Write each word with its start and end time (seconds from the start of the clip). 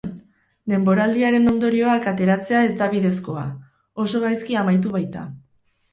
Denboraldiaren 0.71 1.45
ondorioak 1.51 2.09
ateratzea 2.13 2.63
ez 2.69 2.73
da 2.79 2.87
bidezkoa, 2.95 3.45
oso 4.07 4.23
gaizki 4.25 4.59
amaitu 4.63 4.95
baita. 4.99 5.29